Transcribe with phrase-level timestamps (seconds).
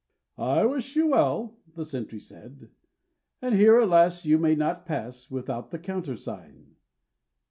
[0.39, 2.71] 'I wish you well,' the sentry said,
[3.39, 4.25] But here, alas!
[4.25, 6.75] you may not pass Without the countersign.'